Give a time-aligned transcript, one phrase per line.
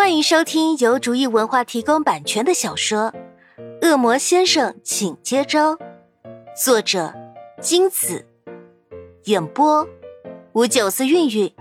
[0.00, 3.12] 欢迎收听由竹意文化提供版权的小说
[3.86, 5.76] 《恶魔先生，请接招》，
[6.56, 7.12] 作者
[7.60, 8.26] 金子，
[9.24, 9.86] 演播
[10.54, 11.54] 五九四韵韵，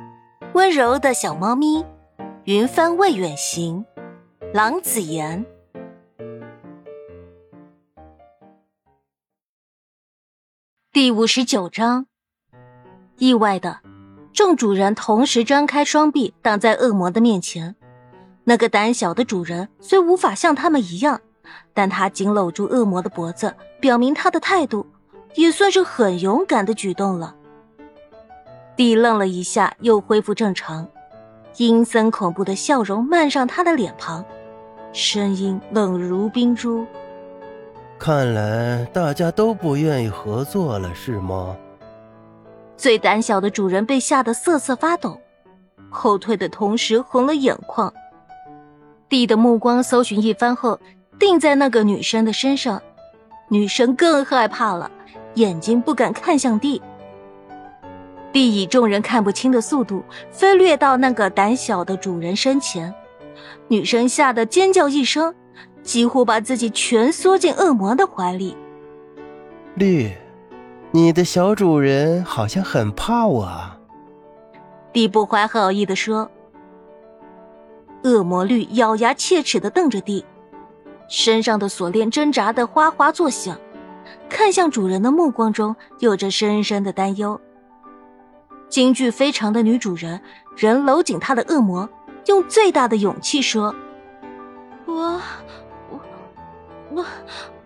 [0.54, 1.86] 温柔的小猫咪，
[2.46, 3.86] 云帆未远行，
[4.54, 5.46] 郎子言。
[10.94, 12.08] 第五十九章，
[13.18, 13.82] 意外的，
[14.32, 17.76] 众主人同时张开双臂挡在恶魔的面前。
[18.50, 21.22] 那个胆小的主人虽无法像他们一样，
[21.72, 24.88] 但他紧搂住恶魔的脖子，表明他的态度，
[25.36, 27.36] 也算是很勇敢的举动了。
[28.76, 30.88] 地愣了一下，又恢复正常，
[31.58, 34.26] 阴森恐怖的笑容漫上他的脸庞，
[34.94, 36.84] 声音冷如冰珠。
[38.00, 41.56] 看来大家都不愿意合作了，是吗？
[42.76, 45.22] 最胆小的主人被吓得瑟瑟发抖，
[45.92, 47.94] 后退的同时红了眼眶。
[49.10, 50.80] 地的目光搜寻一番后，
[51.18, 52.82] 定在那个女生的身上，
[53.50, 54.90] 女生更害怕了，
[55.34, 56.82] 眼睛不敢看向地。
[58.32, 62.94] 地以众人看不清的速度飞掠到那个胆小的主人身前，
[63.68, 65.34] 女生吓得尖叫一声。
[65.82, 68.56] 几乎把自己蜷缩进恶魔的怀里。
[69.76, 70.12] 绿，
[70.92, 73.44] 你的小主人好像很怕我。
[73.44, 73.80] 啊。
[74.92, 76.30] 地不怀好意的说。
[78.04, 80.26] 恶魔绿咬牙切齿的瞪着地，
[81.08, 83.58] 身上的锁链挣扎的哗哗作响，
[84.30, 87.40] 看向主人的目光中有着深深的担忧。
[88.70, 90.22] 京剧非常的女主人
[90.56, 91.90] 仍搂紧她的恶魔，
[92.28, 93.76] 用最大的勇气说
[94.86, 95.22] ：“我。”
[96.92, 97.06] 我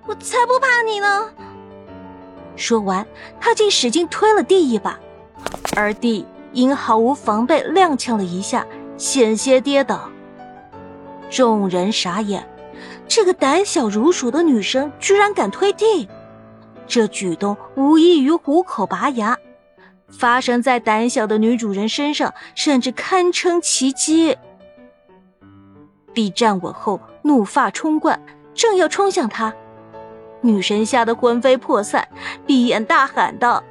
[0.05, 1.29] 我才不怕你呢！
[2.57, 3.07] 说完，
[3.39, 4.99] 他竟使劲推了地一把，
[5.77, 10.11] 而地因毫无防备踉跄了一下，险些跌倒。
[11.33, 12.47] 众人傻眼，
[13.07, 16.07] 这个胆小如鼠的女生居然敢推地，
[16.85, 19.35] 这举动无异于虎口拔牙，
[20.07, 24.37] 发生在胆小的女主人身上，甚至堪称奇迹。
[26.13, 28.21] 地站稳后，怒发冲冠。
[28.53, 29.51] 正要冲向他，
[30.41, 32.07] 女神吓得魂飞魄散，
[32.45, 33.63] 闭眼大喊道：“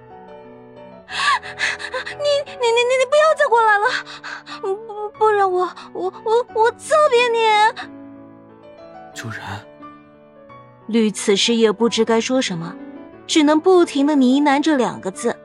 [1.13, 3.87] 你你你你你不要再过来了，
[4.61, 7.39] 不不不然我我我我揍扁你！”
[9.15, 9.41] 主人，
[10.87, 12.75] 绿此时也不知该说什么，
[13.27, 15.37] 只能不停的呢喃这两个字。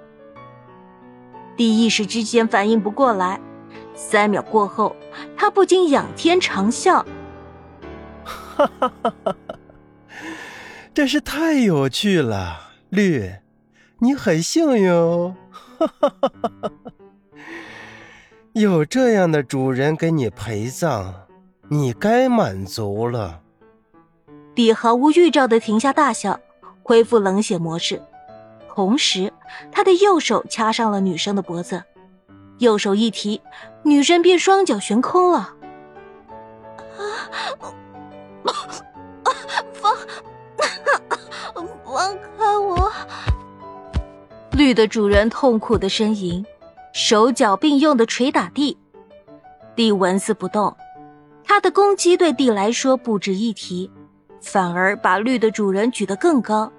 [1.56, 3.40] 第一时之间反应不过来，
[3.96, 4.96] 三秒过后，
[5.36, 7.04] 他不禁仰天长啸。
[8.24, 9.14] 哈哈哈！
[9.26, 9.36] 哈
[10.94, 13.32] 真是太有趣了，绿，
[14.00, 15.36] 你很幸运哦！
[15.80, 16.32] 哈哈哈！
[16.62, 16.72] 哈
[18.54, 21.14] 有这样的主人给你陪葬，
[21.70, 23.42] 你该满足了。
[24.56, 26.40] 地毫无预兆的停下大笑，
[26.84, 28.02] 恢复冷血模式，
[28.70, 29.32] 同时
[29.72, 31.84] 他的右手掐上了女生的脖子，
[32.58, 33.42] 右手一提，
[33.84, 35.54] 女生便双脚悬空了。
[36.98, 37.20] 啊！
[44.58, 46.44] 绿的主人痛苦的呻吟，
[46.92, 48.76] 手脚并用的捶打地。
[49.76, 50.76] 地纹丝不动，
[51.44, 53.88] 他的攻击对地来说不值一提，
[54.42, 56.72] 反而把绿的主人举得更高。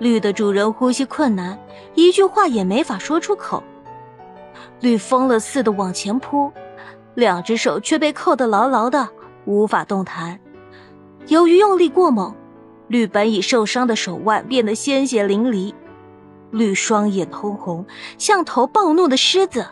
[0.00, 1.58] 绿的主人呼吸困难，
[1.94, 3.62] 一句话也没法说出口。
[4.80, 6.52] 绿疯了似的往前扑，
[7.14, 9.08] 两只手却被扣得牢牢的，
[9.46, 10.38] 无法动弹。
[11.28, 12.34] 由于用力过猛，
[12.88, 15.72] 绿本已受伤的手腕变得鲜血淋漓，
[16.50, 17.84] 绿双眼通红，
[18.18, 19.66] 像头暴怒的狮子。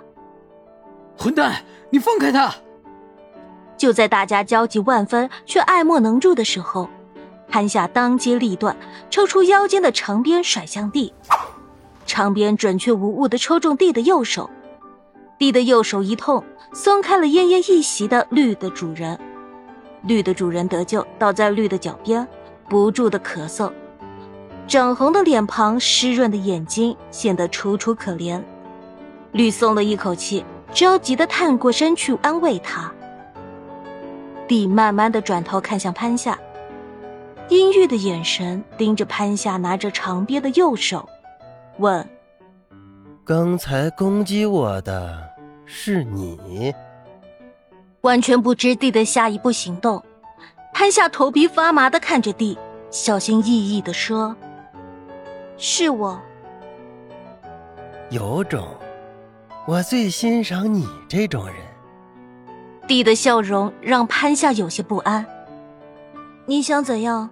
[1.16, 2.54] 混蛋，你放开他！
[3.76, 6.88] 就在大家焦急万分却爱莫能助的时候，
[7.48, 8.76] 潘夏当机立断，
[9.10, 11.12] 抽出腰间的长鞭甩向地，
[12.06, 14.50] 长鞭准确无误的抽中地的右手，
[15.38, 16.42] 地的右手一痛，
[16.72, 19.18] 松开了奄奄一息的绿的主人。
[20.02, 22.26] 绿的主人得救，倒在绿的脚边，
[22.68, 23.72] 不住的咳嗽，
[24.66, 28.42] 涨红的脸庞，湿润的眼睛显得楚楚可怜。
[29.32, 32.92] 绿松了一口气，着急的探过身去安慰他。
[34.48, 36.38] 地慢慢的转头看向潘夏，
[37.48, 41.08] 阴郁的眼神盯着潘夏拿着长鞭的右手，
[41.78, 42.06] 问
[43.24, 45.18] ：“刚才攻击我的
[45.64, 46.74] 是你？”
[48.02, 50.02] 完全不知地的下一步行动，
[50.74, 52.58] 潘夏头皮发麻的看着地，
[52.90, 54.36] 小心翼翼的说
[55.56, 56.20] ：“是我。”
[58.10, 58.68] 有种，
[59.66, 61.56] 我最欣赏你这种人。
[62.86, 65.24] 帝的笑容让潘夏有些不安。
[66.46, 67.30] 你想怎样？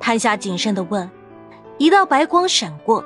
[0.00, 1.08] 潘夏谨慎的问。
[1.78, 3.04] 一道白光闪过，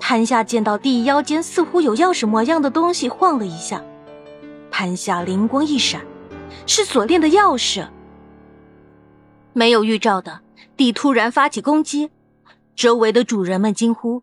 [0.00, 3.82] 潘夏见到帝腰间似乎有钥匙模样的东西晃了一下，
[4.70, 6.00] 潘夏灵光一闪，
[6.66, 7.86] 是锁链的钥匙。
[9.52, 10.40] 没有预兆的，
[10.76, 12.10] 帝突然发起攻击，
[12.80, 14.22] 周围的主人们惊呼，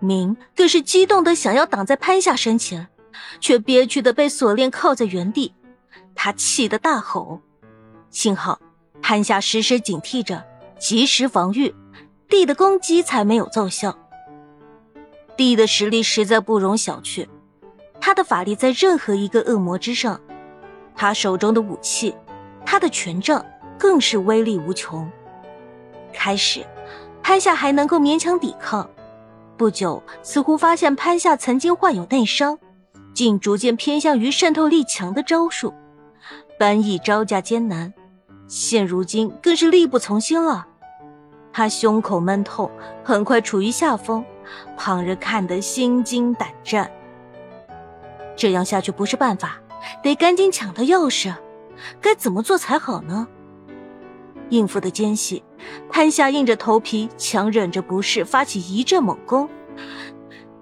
[0.00, 2.88] 明更是激动的想要挡在潘夏身前，
[3.38, 5.52] 却憋屈的被锁链铐在原地，
[6.14, 7.42] 他气得大吼。
[8.08, 8.58] 幸好
[9.02, 10.42] 潘夏时时警惕着，
[10.78, 11.74] 及时防御。
[12.30, 13.94] 帝的攻击才没有奏效。
[15.36, 17.28] 帝的实力实在不容小觑，
[18.00, 20.18] 他的法力在任何一个恶魔之上，
[20.96, 22.14] 他手中的武器，
[22.64, 23.44] 他的权杖
[23.76, 25.06] 更是威力无穷。
[26.10, 26.64] 开始，
[27.28, 28.88] 潘夏还能够勉强抵抗，
[29.58, 32.58] 不久，似乎发现潘夏曾经患有内伤，
[33.12, 35.74] 竟逐渐偏向于渗透力强的招数，
[36.58, 37.92] 本已招架艰难，
[38.46, 40.66] 现如今更是力不从心了。
[41.52, 42.70] 他胸口闷痛，
[43.04, 44.24] 很快处于下风，
[44.74, 46.90] 旁人看得心惊胆战。
[48.34, 49.58] 这样下去不是办法，
[50.02, 51.34] 得赶紧抢到钥匙。
[52.00, 53.28] 该怎么做才好呢？
[54.50, 55.42] 应付的间隙，
[55.90, 59.48] 潘夏硬着头皮，强忍着不适，发起一阵猛攻。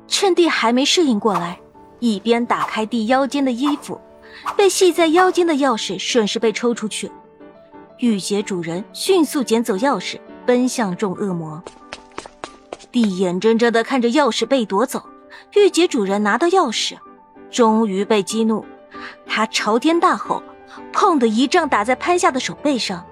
[0.07, 1.59] 趁帝还没适应过来，
[1.99, 4.01] 一边打开帝腰间的衣服，
[4.57, 7.11] 被系在腰间的钥匙顺势被抽出去。
[7.99, 10.19] 玉洁主人迅速捡走钥匙。
[10.47, 11.61] 奔向众恶魔，
[12.93, 15.03] 帝眼睁睁的看着钥匙被夺走，
[15.57, 16.95] 玉洁主人拿到钥匙，
[17.51, 18.65] 终于被激怒，
[19.27, 20.41] 他朝天大吼，
[20.93, 23.05] 砰的一杖打在潘夏的手背上，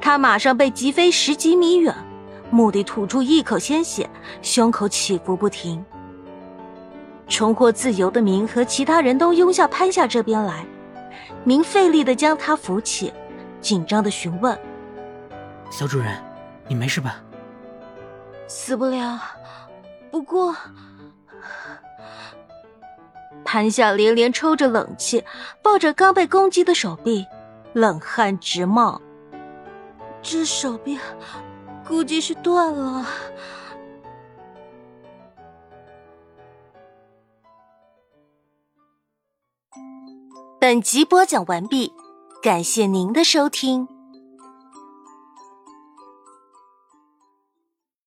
[0.00, 1.94] 他马上被击飞十几米远，
[2.50, 4.08] 目的吐出一口鲜血，
[4.42, 5.84] 胸口起伏不停。
[7.28, 10.66] 重获自由的明和其他人都拥向潘夏这边来，
[11.44, 13.12] 明费力的将他扶起，
[13.60, 14.58] 紧张的询问
[15.70, 16.14] ：“小主人。”
[16.68, 17.16] 你没事吧？
[18.46, 19.20] 死不了，
[20.10, 20.54] 不过……
[23.44, 25.24] 潘夏连连抽着冷气，
[25.60, 27.26] 抱着刚被攻击的手臂，
[27.72, 29.02] 冷汗直冒。
[30.22, 30.98] 这手臂
[31.86, 33.04] 估计是断了。
[40.60, 41.92] 本集播讲完毕，
[42.40, 43.88] 感谢您的收听。